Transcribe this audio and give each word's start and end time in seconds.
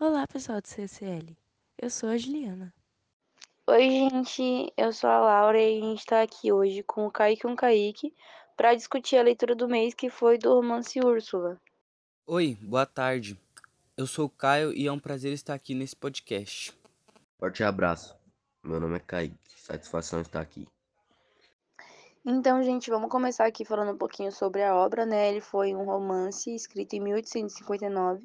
Olá, 0.00 0.26
pessoal 0.26 0.62
do 0.62 0.66
CCL. 0.66 1.36
Eu 1.76 1.90
sou 1.90 2.08
a 2.08 2.16
Juliana. 2.16 2.72
Oi, 3.66 3.82
gente, 3.82 4.72
eu 4.74 4.94
sou 4.94 5.10
a 5.10 5.20
Laura 5.20 5.60
e 5.60 5.76
a 5.76 5.84
gente 5.84 5.98
está 5.98 6.22
aqui 6.22 6.50
hoje 6.50 6.82
com 6.82 7.06
o 7.06 7.10
Kaique 7.10 7.46
e 7.46 7.50
um 7.50 7.54
Kaique 7.54 8.14
para 8.56 8.74
discutir 8.74 9.18
a 9.18 9.22
leitura 9.22 9.54
do 9.54 9.68
mês 9.68 9.92
que 9.92 10.08
foi 10.08 10.38
do 10.38 10.54
romance 10.54 10.98
Úrsula. 10.98 11.60
Oi, 12.26 12.56
boa 12.62 12.86
tarde. 12.86 13.38
Eu 13.94 14.06
sou 14.06 14.24
o 14.24 14.30
Caio 14.30 14.72
e 14.72 14.86
é 14.86 14.92
um 14.92 14.98
prazer 14.98 15.34
estar 15.34 15.52
aqui 15.52 15.74
nesse 15.74 15.94
podcast. 15.94 16.74
Forte 17.38 17.62
abraço. 17.62 18.16
Meu 18.62 18.80
nome 18.80 18.96
é 18.96 19.00
Kaique. 19.00 19.36
Satisfação 19.54 20.22
estar 20.22 20.40
aqui. 20.40 20.66
Então, 22.24 22.62
gente, 22.62 22.90
vamos 22.90 23.08
começar 23.08 23.46
aqui 23.46 23.64
falando 23.64 23.92
um 23.92 23.96
pouquinho 23.96 24.30
sobre 24.30 24.62
a 24.62 24.74
obra, 24.76 25.06
né? 25.06 25.30
Ele 25.30 25.40
foi 25.40 25.74
um 25.74 25.84
romance 25.84 26.54
escrito 26.54 26.92
em 26.94 27.00
1859 27.00 28.22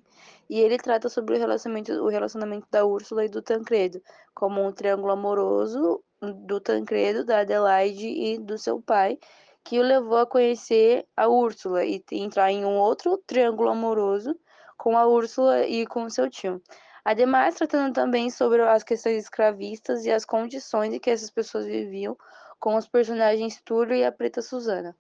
e 0.50 0.60
ele 0.60 0.78
trata 0.78 1.08
sobre 1.08 1.36
o 1.36 1.40
relacionamento, 1.40 1.94
o 1.94 2.10
relacionamento 2.10 2.68
da 2.70 2.86
Úrsula 2.86 3.24
e 3.24 3.30
do 3.30 3.42
Tancredo, 3.42 4.02
como 4.34 4.62
um 4.62 4.74
triângulo 4.74 5.14
amoroso 5.14 6.04
do 6.22 6.60
Tancredo, 6.60 7.24
da 7.24 7.40
Adelaide 7.40 8.08
e 8.08 8.38
do 8.38 8.58
seu 8.58 8.82
pai, 8.82 9.18
que 9.64 9.80
o 9.80 9.82
levou 9.82 10.18
a 10.18 10.28
conhecer 10.28 11.08
a 11.16 11.30
Úrsula 11.30 11.86
e 11.86 12.04
entrar 12.12 12.52
em 12.52 12.66
um 12.66 12.78
outro 12.78 13.18
triângulo 13.26 13.70
amoroso 13.70 14.38
com 14.78 14.98
a 14.98 15.08
Úrsula 15.08 15.66
e 15.66 15.86
com 15.88 16.10
seu 16.10 16.30
tio. 16.30 16.62
Ademais, 17.06 17.54
tratando 17.54 17.94
também 17.94 18.32
sobre 18.32 18.64
as 18.64 18.84
questões 18.84 19.22
escravistas 19.22 20.06
e 20.06 20.12
as 20.12 20.26
condições 20.26 20.92
em 20.92 21.00
que 21.00 21.12
essas 21.12 21.30
pessoas 21.30 21.68
viviam 21.68 22.18
com 22.60 22.76
os 22.76 22.88
personagens 22.88 23.62
Túlio 23.64 23.94
e 23.94 24.04
a 24.04 24.12
Preta 24.12 24.42
Susana. 24.42 24.98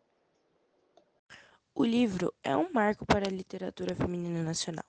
O 1.74 1.84
livro 1.84 2.32
é 2.44 2.56
um 2.56 2.72
marco 2.72 3.08
para 3.08 3.28
a 3.28 3.32
literatura 3.32 3.96
feminina 3.96 4.44
nacional. 4.44 4.86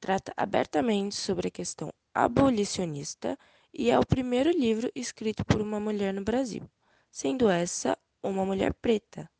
Trata 0.00 0.32
abertamente 0.36 1.14
sobre 1.14 1.46
a 1.46 1.50
questão 1.50 1.92
abolicionista 2.12 3.38
e 3.72 3.88
é 3.88 3.96
o 3.96 4.04
primeiro 4.04 4.50
livro 4.50 4.90
escrito 4.96 5.44
por 5.44 5.60
uma 5.60 5.78
mulher 5.78 6.12
no 6.12 6.24
Brasil, 6.24 6.68
sendo 7.08 7.48
essa 7.48 7.96
uma 8.20 8.44
mulher 8.44 8.74
preta. 8.74 9.30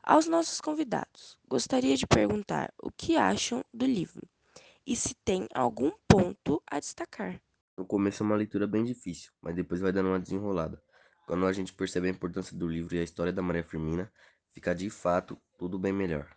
Aos 0.00 0.28
nossos 0.28 0.60
convidados, 0.60 1.36
gostaria 1.48 1.96
de 1.96 2.06
perguntar 2.06 2.72
o 2.80 2.92
que 2.92 3.16
acham 3.16 3.64
do 3.74 3.84
livro 3.84 4.22
e 4.86 4.96
se 4.96 5.14
tem 5.24 5.46
algum 5.54 5.90
ponto 6.08 6.62
a 6.66 6.78
destacar. 6.78 7.40
No 7.76 7.86
começo 7.86 8.22
é 8.22 8.26
uma 8.26 8.36
leitura 8.36 8.66
bem 8.66 8.84
difícil, 8.84 9.32
mas 9.40 9.54
depois 9.54 9.80
vai 9.80 9.92
dando 9.92 10.08
uma 10.08 10.20
desenrolada. 10.20 10.82
Quando 11.26 11.46
a 11.46 11.52
gente 11.52 11.72
percebe 11.72 12.08
a 12.08 12.10
importância 12.10 12.56
do 12.56 12.68
livro 12.68 12.94
e 12.94 12.98
a 12.98 13.02
história 13.02 13.32
da 13.32 13.42
Maria 13.42 13.64
Firmina, 13.64 14.12
fica 14.52 14.74
de 14.74 14.90
fato 14.90 15.38
tudo 15.58 15.78
bem 15.78 15.92
melhor. 15.92 16.28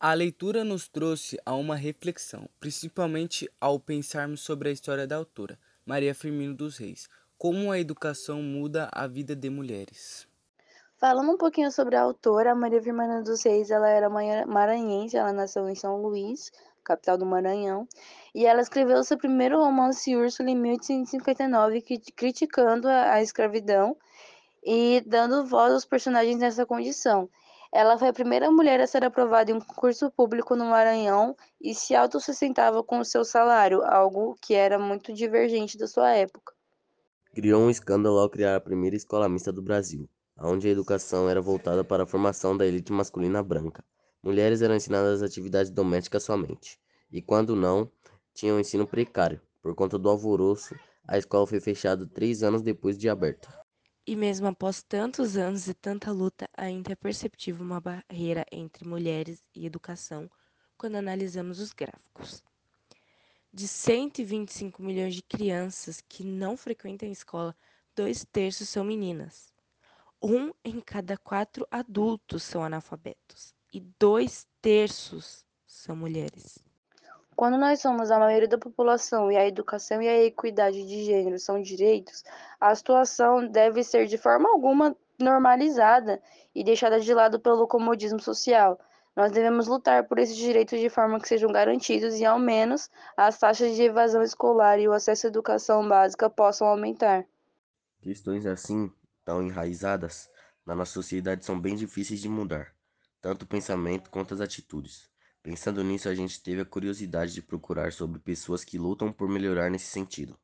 A 0.00 0.12
leitura 0.12 0.64
nos 0.64 0.88
trouxe 0.88 1.38
a 1.44 1.54
uma 1.54 1.76
reflexão, 1.76 2.48
principalmente 2.60 3.50
ao 3.60 3.80
pensarmos 3.80 4.40
sobre 4.40 4.68
a 4.68 4.72
história 4.72 5.06
da 5.06 5.16
autora, 5.16 5.58
Maria 5.84 6.14
Firmina 6.14 6.54
dos 6.54 6.78
Reis, 6.78 7.08
como 7.38 7.70
a 7.70 7.78
educação 7.78 8.42
muda 8.42 8.88
a 8.92 9.06
vida 9.06 9.34
de 9.34 9.50
mulheres. 9.50 10.26
Falando 10.96 11.32
um 11.32 11.36
pouquinho 11.36 11.70
sobre 11.70 11.96
a 11.96 12.02
autora, 12.02 12.54
Maria 12.54 12.82
Firmina 12.82 13.22
dos 13.22 13.44
Reis, 13.44 13.70
ela 13.70 13.88
era 13.88 14.08
maranhense, 14.08 15.16
ela 15.16 15.32
nasceu 15.32 15.68
em 15.68 15.74
São 15.74 16.00
Luís, 16.00 16.50
capital 16.84 17.18
do 17.18 17.26
Maranhão, 17.26 17.88
e 18.34 18.46
ela 18.46 18.60
escreveu 18.60 19.02
seu 19.02 19.16
primeiro 19.16 19.58
romance 19.58 20.14
Úrsula 20.14 20.50
em 20.50 20.56
1859, 20.56 21.82
criticando 22.14 22.88
a, 22.88 23.22
escravidão 23.22 23.96
e 24.62 25.02
dando 25.06 25.44
voz 25.46 25.72
aos 25.72 25.84
personagens 25.84 26.38
nessa 26.38 26.66
condição. 26.66 27.28
Ela 27.72 27.98
foi 27.98 28.08
a 28.08 28.12
primeira 28.12 28.50
mulher 28.50 28.80
a 28.80 28.86
ser 28.86 29.04
aprovada 29.04 29.50
em 29.50 29.54
um 29.54 29.60
concurso 29.60 30.10
público 30.10 30.54
no 30.54 30.66
Maranhão 30.66 31.34
e 31.60 31.74
se 31.74 31.94
autossustentava 31.94 32.84
com 32.84 33.00
o 33.00 33.04
seu 33.04 33.24
salário, 33.24 33.82
algo 33.82 34.36
que 34.40 34.54
era 34.54 34.78
muito 34.78 35.12
divergente 35.12 35.76
da 35.76 35.88
sua 35.88 36.12
época. 36.12 36.54
Criou 37.34 37.62
um 37.62 37.70
escândalo 37.70 38.18
ao 38.20 38.30
criar 38.30 38.54
a 38.54 38.60
primeira 38.60 38.94
escola 38.94 39.28
mista 39.28 39.52
do 39.52 39.60
Brasil, 39.60 40.08
onde 40.38 40.68
a 40.68 40.70
educação 40.70 41.28
era 41.28 41.40
voltada 41.40 41.82
para 41.82 42.04
a 42.04 42.06
formação 42.06 42.56
da 42.56 42.64
elite 42.64 42.92
masculina 42.92 43.42
branca. 43.42 43.84
Mulheres 44.22 44.62
eram 44.62 44.76
ensinadas 44.76 45.22
atividades 45.22 45.70
domésticas 45.70 46.22
somente, 46.22 46.78
e 47.14 47.22
quando 47.22 47.54
não, 47.54 47.88
tinham 48.34 48.56
um 48.56 48.60
ensino 48.60 48.84
precário. 48.84 49.40
Por 49.62 49.72
conta 49.72 49.96
do 49.96 50.08
alvoroço, 50.08 50.74
a 51.06 51.16
escola 51.16 51.46
foi 51.46 51.60
fechada 51.60 52.04
três 52.04 52.42
anos 52.42 52.60
depois 52.60 52.98
de 52.98 53.08
aberta. 53.08 53.48
E 54.04 54.16
mesmo 54.16 54.48
após 54.48 54.82
tantos 54.82 55.36
anos 55.36 55.68
e 55.68 55.74
tanta 55.74 56.10
luta, 56.10 56.48
ainda 56.56 56.90
é 56.90 56.96
perceptível 56.96 57.64
uma 57.64 57.80
barreira 57.80 58.44
entre 58.50 58.86
mulheres 58.86 59.48
e 59.54 59.64
educação 59.64 60.28
quando 60.76 60.96
analisamos 60.96 61.60
os 61.60 61.72
gráficos. 61.72 62.42
De 63.52 63.68
125 63.68 64.82
milhões 64.82 65.14
de 65.14 65.22
crianças 65.22 66.00
que 66.00 66.24
não 66.24 66.56
frequentam 66.56 67.08
a 67.08 67.12
escola, 67.12 67.56
dois 67.94 68.24
terços 68.24 68.68
são 68.68 68.82
meninas. 68.82 69.54
Um 70.20 70.52
em 70.64 70.80
cada 70.80 71.16
quatro 71.16 71.64
adultos 71.70 72.42
são 72.42 72.64
analfabetos 72.64 73.54
e 73.72 73.78
dois 74.00 74.48
terços 74.60 75.46
são 75.64 75.94
mulheres. 75.94 76.58
Quando 77.36 77.58
nós 77.58 77.80
somos 77.80 78.10
a 78.10 78.18
maioria 78.18 78.48
da 78.48 78.58
população 78.58 79.30
e 79.30 79.36
a 79.36 79.46
educação 79.46 80.00
e 80.00 80.08
a 80.08 80.24
equidade 80.24 80.86
de 80.86 81.04
gênero 81.04 81.38
são 81.38 81.60
direitos, 81.60 82.24
a 82.60 82.74
situação 82.74 83.46
deve 83.46 83.82
ser 83.82 84.06
de 84.06 84.16
forma 84.16 84.48
alguma 84.48 84.96
normalizada 85.18 86.20
e 86.54 86.62
deixada 86.62 87.00
de 87.00 87.12
lado 87.12 87.40
pelo 87.40 87.66
comodismo 87.66 88.20
social. 88.20 88.78
Nós 89.16 89.32
devemos 89.32 89.66
lutar 89.66 90.04
por 90.04 90.18
esses 90.18 90.36
direitos 90.36 90.80
de 90.80 90.88
forma 90.88 91.20
que 91.20 91.28
sejam 91.28 91.50
garantidos 91.50 92.14
e, 92.14 92.24
ao 92.24 92.38
menos, 92.38 92.90
as 93.16 93.38
taxas 93.38 93.76
de 93.76 93.82
evasão 93.82 94.22
escolar 94.22 94.78
e 94.78 94.88
o 94.88 94.92
acesso 94.92 95.26
à 95.26 95.30
educação 95.30 95.88
básica 95.88 96.28
possam 96.28 96.66
aumentar. 96.66 97.24
Questões 98.00 98.44
assim, 98.44 98.92
tão 99.24 99.42
enraizadas 99.42 100.28
na 100.66 100.74
nossa 100.74 100.92
sociedade, 100.92 101.44
são 101.44 101.60
bem 101.60 101.76
difíceis 101.76 102.20
de 102.20 102.28
mudar 102.28 102.74
tanto 103.24 103.44
o 103.44 103.46
pensamento 103.46 104.10
quanto 104.10 104.34
as 104.34 104.40
atitudes. 104.42 105.08
Pensando 105.44 105.84
nisso, 105.84 106.08
a 106.08 106.14
gente 106.14 106.40
teve 106.40 106.62
a 106.62 106.64
curiosidade 106.64 107.34
de 107.34 107.42
procurar 107.42 107.92
sobre 107.92 108.18
pessoas 108.18 108.64
que 108.64 108.78
lutam 108.78 109.12
por 109.12 109.28
melhorar 109.28 109.70
nesse 109.70 109.84
sentido. 109.84 110.34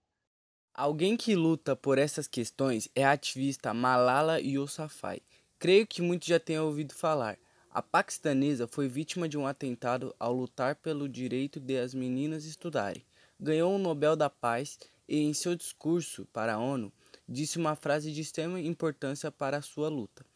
Alguém 0.74 1.16
que 1.16 1.34
luta 1.34 1.74
por 1.74 1.96
essas 1.96 2.28
questões 2.28 2.86
é 2.94 3.02
a 3.02 3.12
ativista 3.12 3.72
Malala 3.72 4.38
Yousafzai. 4.38 5.22
Creio 5.58 5.86
que 5.86 6.02
muitos 6.02 6.28
já 6.28 6.38
tenham 6.38 6.66
ouvido 6.66 6.92
falar. 6.92 7.38
A 7.70 7.80
paquistanesa 7.80 8.68
foi 8.68 8.88
vítima 8.88 9.26
de 9.26 9.38
um 9.38 9.46
atentado 9.46 10.14
ao 10.18 10.34
lutar 10.34 10.76
pelo 10.76 11.08
direito 11.08 11.58
de 11.58 11.78
as 11.78 11.94
meninas 11.94 12.44
estudarem. 12.44 13.02
Ganhou 13.40 13.74
o 13.74 13.78
Nobel 13.78 14.14
da 14.14 14.28
Paz 14.28 14.78
e, 15.08 15.16
em 15.16 15.32
seu 15.32 15.56
discurso 15.56 16.26
para 16.30 16.56
a 16.56 16.58
ONU, 16.58 16.92
disse 17.26 17.56
uma 17.56 17.74
frase 17.74 18.12
de 18.12 18.20
extrema 18.20 18.60
importância 18.60 19.32
para 19.32 19.56
a 19.56 19.62
sua 19.62 19.88
luta. 19.88 20.26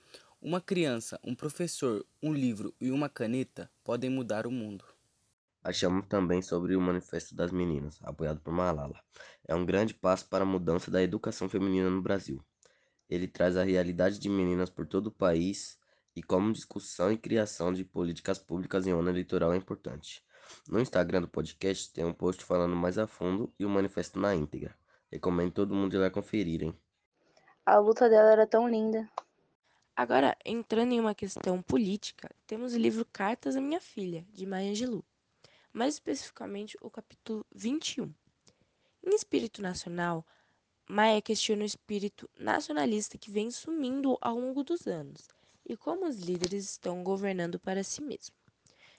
Uma 0.47 0.60
criança, 0.60 1.19
um 1.25 1.34
professor, 1.34 2.05
um 2.22 2.31
livro 2.31 2.75
e 2.78 2.91
uma 2.91 3.09
caneta 3.09 3.71
podem 3.82 4.10
mudar 4.10 4.47
o 4.47 4.50
mundo. 4.50 4.84
Achamos 5.62 6.06
também 6.06 6.43
sobre 6.43 6.77
o 6.77 6.81
Manifesto 6.82 7.34
das 7.34 7.50
Meninas, 7.50 7.99
apoiado 8.03 8.43
por 8.43 8.53
Malala. 8.53 9.00
É 9.49 9.54
um 9.54 9.65
grande 9.65 9.94
passo 9.94 10.28
para 10.28 10.44
a 10.44 10.47
mudança 10.47 10.91
da 10.91 11.03
educação 11.03 11.49
feminina 11.49 11.88
no 11.88 12.03
Brasil. 12.03 12.44
Ele 13.09 13.27
traz 13.27 13.56
a 13.56 13.65
realidade 13.65 14.19
de 14.19 14.28
meninas 14.28 14.69
por 14.69 14.87
todo 14.87 15.06
o 15.06 15.10
país 15.10 15.78
e 16.15 16.22
como 16.22 16.53
discussão 16.53 17.10
e 17.10 17.16
criação 17.16 17.72
de 17.72 17.83
políticas 17.83 18.38
públicas 18.38 18.87
em 18.87 18.93
onda 18.93 19.09
eleitoral 19.09 19.54
é 19.54 19.56
importante. 19.56 20.22
No 20.69 20.78
Instagram 20.78 21.22
do 21.22 21.28
podcast 21.28 21.91
tem 21.91 22.04
um 22.04 22.12
post 22.12 22.44
falando 22.44 22.77
mais 22.77 22.99
a 22.99 23.06
fundo 23.06 23.50
e 23.59 23.65
o 23.65 23.71
manifesto 23.71 24.21
na 24.21 24.34
íntegra. 24.34 24.77
Recomendo 25.10 25.53
todo 25.53 25.75
mundo 25.75 25.94
ir 25.94 26.00
lá 26.00 26.10
conferir, 26.10 26.62
hein? 26.62 26.78
A 27.65 27.78
luta 27.78 28.10
dela 28.10 28.31
era 28.31 28.47
tão 28.47 28.69
linda. 28.69 29.09
Agora, 29.97 30.37
entrando 30.44 30.93
em 30.93 30.99
uma 30.99 31.15
questão 31.15 31.62
política, 31.62 32.28
temos 32.49 32.75
o 32.75 32.78
livro 32.78 33.06
Cartas 33.12 33.55
à 33.55 33.60
Minha 33.60 33.81
Filha, 33.81 34.27
de 34.32 34.44
Maya 34.44 34.72
Angelou, 34.72 35.05
mais 35.72 35.94
especificamente 35.94 36.77
o 36.81 36.91
capítulo 36.91 37.47
21. 37.55 38.12
Em 39.04 39.15
espírito 39.15 39.63
nacional, 39.63 40.27
Maia 40.89 41.22
questiona 41.22 41.63
o 41.63 41.65
espírito 41.66 42.28
nacionalista 42.36 43.16
que 43.16 43.30
vem 43.30 43.53
sumindo 43.53 44.19
ao 44.21 44.36
longo 44.36 44.65
dos 44.65 44.89
anos 44.89 45.28
e 45.65 45.77
como 45.77 46.09
os 46.09 46.19
líderes 46.19 46.69
estão 46.71 47.04
governando 47.04 47.60
para 47.60 47.84
si 47.84 48.03
mesmos. 48.03 48.33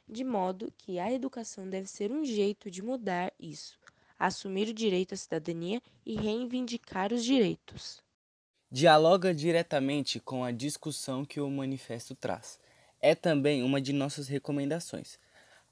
De 0.07 0.23
modo 0.23 0.73
que 0.77 0.97
a 0.97 1.11
educação 1.11 1.69
deve 1.69 1.89
ser 1.89 2.09
um 2.09 2.23
jeito 2.23 2.71
de 2.71 2.81
mudar 2.81 3.33
isso, 3.37 3.77
assumir 4.17 4.69
o 4.69 4.73
direito 4.73 5.13
à 5.13 5.17
cidadania 5.17 5.81
e 6.05 6.15
reivindicar 6.15 7.11
os 7.11 7.21
direitos 7.21 8.01
dialoga 8.75 9.33
diretamente 9.33 10.19
com 10.19 10.43
a 10.43 10.51
discussão 10.51 11.23
que 11.23 11.39
o 11.39 11.49
manifesto 11.49 12.13
traz. 12.13 12.59
É 12.99 13.15
também 13.15 13.63
uma 13.63 13.79
de 13.79 13.93
nossas 13.93 14.27
recomendações, 14.27 15.17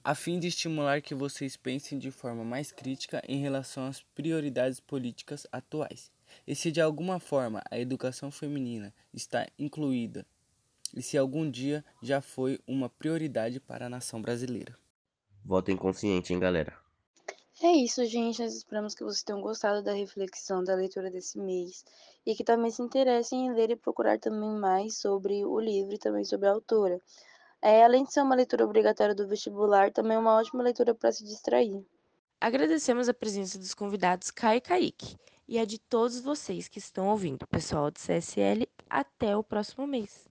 a 0.02 0.16
fim 0.16 0.40
de 0.40 0.48
estimular 0.48 1.02
que 1.02 1.14
vocês 1.14 1.58
pensem 1.58 2.00
de 2.00 2.10
forma 2.12 2.46
mais 2.46 2.72
crítica 2.72 3.22
em 3.28 3.42
relação 3.42 3.88
às 3.88 4.02
prioridades 4.02 4.80
políticas 4.80 5.46
atuais 5.52 6.14
e 6.48 6.56
se 6.56 6.72
de 6.72 6.80
alguma 6.80 7.20
forma 7.20 7.62
a 7.70 7.78
educação 7.78 8.32
feminina 8.32 8.94
está 9.14 9.50
incluída 9.60 10.26
e 10.96 11.02
se 11.02 11.18
algum 11.18 11.52
dia 11.52 11.84
já 12.02 12.22
foi 12.22 12.58
uma 12.66 12.88
prioridade 12.88 13.60
para 13.60 13.88
a 13.88 13.90
nação 13.90 14.22
brasileira. 14.22 14.78
Votem 15.44 15.76
consciente, 15.76 16.32
hein, 16.32 16.40
galera? 16.40 16.83
É 17.66 17.72
isso, 17.72 18.04
gente. 18.04 18.42
Nós 18.42 18.54
esperamos 18.54 18.94
que 18.94 19.06
vocês 19.06 19.24
tenham 19.24 19.40
gostado 19.40 19.82
da 19.82 19.94
reflexão 19.94 20.62
da 20.62 20.76
leitura 20.76 21.10
desse 21.10 21.40
mês 21.40 21.86
e 22.26 22.36
que 22.36 22.44
também 22.44 22.70
se 22.70 22.82
interessem 22.82 23.46
em 23.46 23.54
ler 23.54 23.72
e 23.72 23.78
procurar 23.78 24.20
também 24.20 24.50
mais 24.50 24.98
sobre 24.98 25.46
o 25.46 25.58
livro 25.62 25.94
e 25.94 25.98
também 25.98 26.26
sobre 26.26 26.50
a 26.50 26.52
autora. 26.52 27.00
É, 27.62 27.86
além 27.86 28.04
de 28.04 28.12
ser 28.12 28.22
uma 28.22 28.36
leitura 28.36 28.66
obrigatória 28.66 29.16
do 29.16 29.26
vestibular, 29.26 29.94
também 29.94 30.18
é 30.18 30.20
uma 30.20 30.36
ótima 30.36 30.62
leitura 30.62 30.94
para 30.94 31.14
se 31.14 31.24
distrair. 31.24 31.82
Agradecemos 32.42 33.08
a 33.08 33.14
presença 33.14 33.58
dos 33.58 33.74
convidados 33.74 34.30
Caio 34.30 34.58
e 34.58 34.62
Kaique 34.62 35.16
e 35.48 35.58
a 35.58 35.64
de 35.64 35.80
todos 35.80 36.20
vocês 36.20 36.68
que 36.68 36.80
estão 36.80 37.08
ouvindo, 37.08 37.48
pessoal 37.48 37.90
do 37.90 37.98
CSL. 37.98 38.68
Até 38.90 39.38
o 39.38 39.44
próximo 39.44 39.88
mês. 39.88 40.28